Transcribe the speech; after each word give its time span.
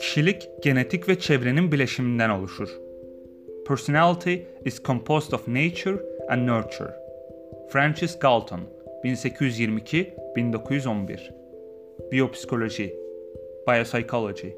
Kişilik 0.00 0.48
genetik 0.62 1.08
ve 1.08 1.18
çevrenin 1.18 1.72
bileşiminden 1.72 2.30
oluşur. 2.30 2.68
Personality 3.66 4.34
is 4.64 4.82
composed 4.82 5.32
of 5.32 5.48
nature 5.48 6.02
and 6.28 6.46
nurture. 6.46 6.94
Francis 7.68 8.18
Galton 8.18 8.60
1822-1911 9.04 11.18
Biyopsikoloji 12.12 12.96
Biopsychology 13.68 14.48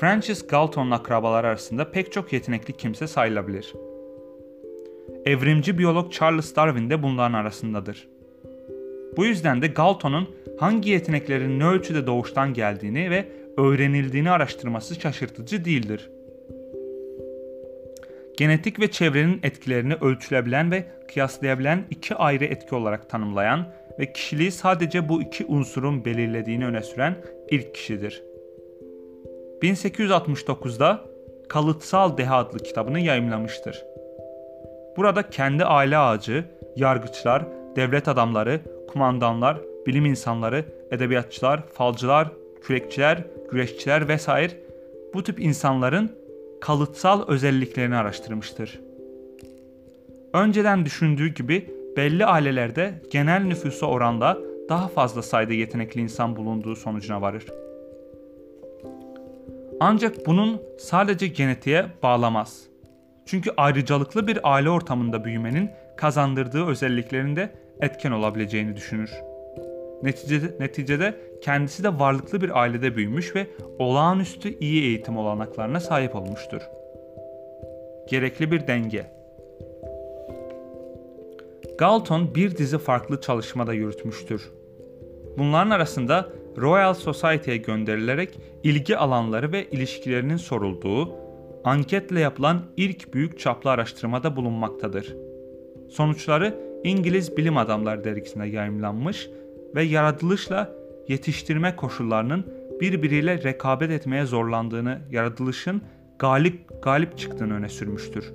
Francis 0.00 0.46
Galton'un 0.46 0.90
akrabaları 0.90 1.46
arasında 1.46 1.90
pek 1.90 2.12
çok 2.12 2.32
yetenekli 2.32 2.72
kimse 2.72 3.06
sayılabilir. 3.06 3.74
Evrimci 5.24 5.78
biyolog 5.78 6.12
Charles 6.12 6.56
Darwin 6.56 6.90
de 6.90 7.02
bunların 7.02 7.34
arasındadır. 7.34 8.08
Bu 9.16 9.24
yüzden 9.24 9.62
de 9.62 9.66
Galton'un 9.66 10.28
hangi 10.58 10.90
yeteneklerin 10.90 11.58
ne 11.58 11.66
ölçüde 11.66 12.06
doğuştan 12.06 12.54
geldiğini 12.54 13.10
ve 13.10 13.28
öğrenildiğini 13.58 14.30
araştırması 14.30 15.00
şaşırtıcı 15.00 15.64
değildir. 15.64 16.10
Genetik 18.36 18.80
ve 18.80 18.90
çevrenin 18.90 19.40
etkilerini 19.42 19.94
ölçülebilen 19.94 20.70
ve 20.70 20.84
kıyaslayabilen 21.12 21.84
iki 21.90 22.14
ayrı 22.14 22.44
etki 22.44 22.74
olarak 22.74 23.10
tanımlayan 23.10 23.66
ve 23.98 24.12
kişiliği 24.12 24.50
sadece 24.50 25.08
bu 25.08 25.22
iki 25.22 25.46
unsurun 25.46 26.04
belirlediğini 26.04 26.66
öne 26.66 26.82
süren 26.82 27.14
ilk 27.50 27.74
kişidir. 27.74 28.22
1869'da 29.62 31.04
Kalıtsal 31.48 32.16
Deha 32.16 32.36
adlı 32.36 32.58
kitabını 32.58 33.00
yayımlamıştır. 33.00 33.84
Burada 34.96 35.30
kendi 35.30 35.64
aile 35.64 35.98
ağacı, 35.98 36.44
yargıçlar, 36.76 37.46
devlet 37.76 38.08
adamları, 38.08 38.60
kumandanlar, 38.88 39.58
bilim 39.86 40.04
insanları, 40.04 40.64
edebiyatçılar, 40.90 41.66
falcılar, 41.66 42.28
kürekçiler, 42.68 43.24
güreşçiler 43.50 44.08
vesaire 44.08 44.52
bu 45.14 45.22
tip 45.22 45.40
insanların 45.40 46.12
kalıtsal 46.60 47.28
özelliklerini 47.28 47.96
araştırmıştır. 47.96 48.80
Önceden 50.32 50.84
düşündüğü 50.84 51.28
gibi 51.34 51.70
belli 51.96 52.26
ailelerde 52.26 52.94
genel 53.10 53.42
nüfusa 53.42 53.86
oranla 53.86 54.38
daha 54.68 54.88
fazla 54.88 55.22
sayıda 55.22 55.52
yetenekli 55.52 56.00
insan 56.00 56.36
bulunduğu 56.36 56.76
sonucuna 56.76 57.22
varır. 57.22 57.46
Ancak 59.80 60.26
bunun 60.26 60.62
sadece 60.78 61.26
genetiğe 61.26 61.86
bağlamaz. 62.02 62.62
Çünkü 63.26 63.50
ayrıcalıklı 63.56 64.26
bir 64.26 64.38
aile 64.42 64.70
ortamında 64.70 65.24
büyümenin 65.24 65.70
kazandırdığı 65.96 66.66
özelliklerin 66.66 67.36
de 67.36 67.50
etken 67.80 68.12
olabileceğini 68.12 68.76
düşünür. 68.76 69.10
Neticede, 70.02 70.54
neticede 70.60 71.14
kendisi 71.42 71.84
de 71.84 71.98
varlıklı 71.98 72.40
bir 72.40 72.60
ailede 72.60 72.96
büyümüş 72.96 73.36
ve 73.36 73.46
olağanüstü 73.78 74.58
iyi 74.58 74.82
eğitim 74.82 75.16
olanaklarına 75.16 75.80
sahip 75.80 76.16
olmuştur. 76.16 76.62
Gerekli 78.10 78.52
bir 78.52 78.66
denge. 78.66 79.06
Galton 81.78 82.34
bir 82.34 82.56
dizi 82.56 82.78
farklı 82.78 83.20
çalışmada 83.20 83.72
yürütmüştür. 83.74 84.50
Bunların 85.38 85.70
arasında 85.70 86.28
Royal 86.56 86.94
Society'ye 86.94 87.56
gönderilerek 87.56 88.38
ilgi 88.62 88.96
alanları 88.96 89.52
ve 89.52 89.70
ilişkilerinin 89.70 90.36
sorulduğu, 90.36 91.14
anketle 91.64 92.20
yapılan 92.20 92.62
ilk 92.76 93.14
büyük 93.14 93.38
çaplı 93.38 93.70
araştırmada 93.70 94.36
bulunmaktadır. 94.36 95.16
Sonuçları 95.90 96.54
İngiliz 96.84 97.36
Bilim 97.36 97.56
Adamları 97.56 98.04
dergisinde 98.04 98.46
yayımlanmış 98.46 99.30
ve 99.74 99.82
yaratılışla 99.82 100.72
yetiştirme 101.08 101.76
koşullarının 101.76 102.46
birbiriyle 102.80 103.42
rekabet 103.42 103.90
etmeye 103.90 104.24
zorlandığını, 104.26 104.98
yaratılışın 105.10 105.82
galip 106.18 106.82
galip 106.82 107.18
çıktığını 107.18 107.54
öne 107.54 107.68
sürmüştür. 107.68 108.32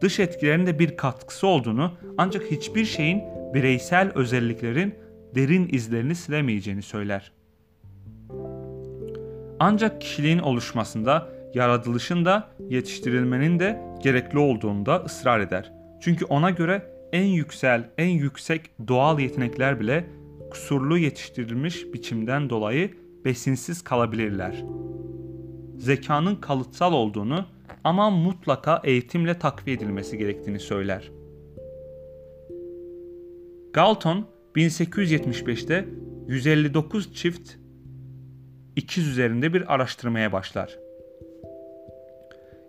Dış 0.00 0.20
etkilerin 0.20 0.66
de 0.66 0.78
bir 0.78 0.96
katkısı 0.96 1.46
olduğunu 1.46 1.92
ancak 2.18 2.42
hiçbir 2.50 2.84
şeyin 2.84 3.22
bireysel 3.54 4.12
özelliklerin 4.14 4.94
derin 5.34 5.68
izlerini 5.72 6.14
silemeyeceğini 6.14 6.82
söyler. 6.82 7.32
Ancak 9.60 10.00
kişiliğin 10.00 10.38
oluşmasında 10.38 11.28
yaratılışın 11.54 12.24
da 12.24 12.48
yetiştirilmenin 12.68 13.60
de 13.60 13.82
gerekli 14.02 14.38
olduğunda 14.38 14.96
ısrar 14.96 15.40
eder. 15.40 15.72
Çünkü 16.00 16.24
ona 16.24 16.50
göre 16.50 16.82
en 17.12 17.24
yüksel, 17.26 17.90
en 17.98 18.08
yüksek 18.08 18.70
doğal 18.88 19.20
yetenekler 19.20 19.80
bile 19.80 20.04
kusurlu 20.50 20.98
yetiştirilmiş 20.98 21.92
biçimden 21.92 22.50
dolayı 22.50 22.90
besinsiz 23.24 23.82
kalabilirler. 23.82 24.64
Zekanın 25.78 26.36
kalıtsal 26.36 26.92
olduğunu 26.92 27.46
ama 27.84 28.10
mutlaka 28.10 28.80
eğitimle 28.84 29.38
takviye 29.38 29.76
edilmesi 29.76 30.18
gerektiğini 30.18 30.60
söyler. 30.60 31.10
Galton 33.72 34.26
1875'te 34.56 35.88
159 36.28 37.14
çift 37.14 37.50
ikiz 38.76 39.08
üzerinde 39.08 39.54
bir 39.54 39.74
araştırmaya 39.74 40.32
başlar. 40.32 40.78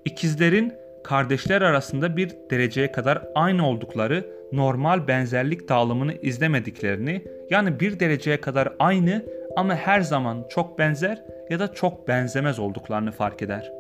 İkizlerin 0.06 0.74
kardeşler 1.08 1.62
arasında 1.62 2.18
bir 2.18 2.32
dereceye 2.52 2.92
kadar 2.92 3.24
aynı 3.36 3.68
oldukları 3.68 4.26
normal 4.52 5.08
benzerlik 5.08 5.70
dağılımını 5.70 6.14
izlemediklerini 6.14 7.24
yani 7.50 7.80
bir 7.80 8.00
dereceye 8.00 8.42
kadar 8.42 8.74
aynı 8.80 9.26
ama 9.56 9.76
her 9.76 10.02
zaman 10.02 10.46
çok 10.50 10.80
benzer 10.80 11.24
ya 11.50 11.60
da 11.60 11.74
çok 11.74 12.08
benzemez 12.08 12.60
olduklarını 12.60 13.12
fark 13.12 13.42
eder. 13.42 13.72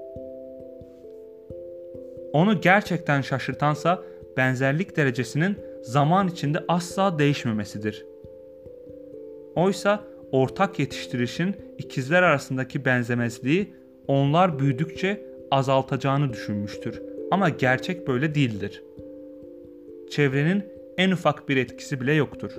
Onu 2.34 2.62
gerçekten 2.62 3.22
şaşırtansa 3.22 4.02
benzerlik 4.38 4.98
derecesinin 4.98 5.58
zaman 5.82 6.28
içinde 6.28 6.60
asla 6.68 7.20
değişmemesidir. 7.20 8.06
Oysa 9.56 10.04
ortak 10.32 10.80
yetiştirişin 10.80 11.56
ikizler 11.78 12.24
arasındaki 12.24 12.86
benzemezliği 12.86 13.74
onlar 14.08 14.60
büyüdükçe 14.60 15.26
azaltacağını 15.52 16.34
düşünmüştür. 16.34 17.17
Ama 17.32 17.50
gerçek 17.50 18.08
böyle 18.08 18.36
değildir. 18.36 18.84
Çevrenin 20.10 20.66
en 20.98 21.12
ufak 21.12 21.50
bir 21.50 21.58
etkisi 21.58 22.02
bile 22.02 22.14
yoktur. 22.14 22.52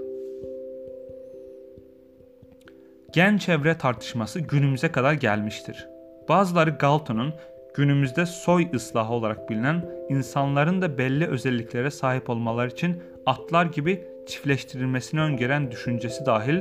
Gen 3.12 3.38
çevre 3.38 3.78
tartışması 3.78 4.40
günümüze 4.40 4.92
kadar 4.92 5.12
gelmiştir. 5.12 5.88
Bazıları 6.28 6.70
Galton'un 6.70 7.34
günümüzde 7.74 8.26
soy 8.26 8.68
ıslahı 8.74 9.12
olarak 9.12 9.50
bilinen 9.50 9.90
insanların 10.08 10.82
da 10.82 10.98
belli 10.98 11.26
özelliklere 11.26 11.90
sahip 11.90 12.30
olmaları 12.30 12.70
için 12.70 13.02
atlar 13.26 13.66
gibi 13.66 14.04
çiftleştirilmesini 14.26 15.20
öngören 15.20 15.70
düşüncesi 15.70 16.26
dahil 16.26 16.60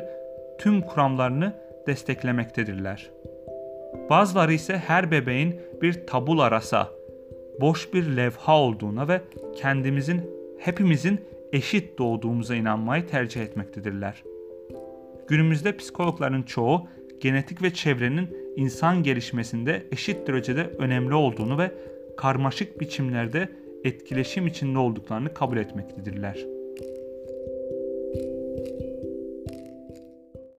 tüm 0.57 0.81
kuramlarını 0.81 1.53
desteklemektedirler. 1.87 3.09
Bazıları 4.09 4.53
ise 4.53 4.77
her 4.77 5.11
bebeğin 5.11 5.61
bir 5.81 6.07
tabula 6.07 6.51
rasa, 6.51 6.89
boş 7.61 7.93
bir 7.93 8.17
levha 8.17 8.57
olduğuna 8.57 9.07
ve 9.07 9.21
kendimizin, 9.55 10.21
hepimizin 10.59 11.21
eşit 11.53 11.97
doğduğumuza 11.97 12.55
inanmayı 12.55 13.07
tercih 13.07 13.41
etmektedirler. 13.41 14.23
Günümüzde 15.27 15.77
psikologların 15.77 16.43
çoğu 16.43 16.87
genetik 17.19 17.61
ve 17.61 17.73
çevrenin 17.73 18.29
insan 18.55 19.03
gelişmesinde 19.03 19.87
eşit 19.91 20.27
derecede 20.27 20.63
önemli 20.63 21.13
olduğunu 21.13 21.57
ve 21.57 21.71
karmaşık 22.17 22.79
biçimlerde 22.79 23.49
etkileşim 23.83 24.47
içinde 24.47 24.79
olduklarını 24.79 25.33
kabul 25.33 25.57
etmektedirler. 25.57 26.56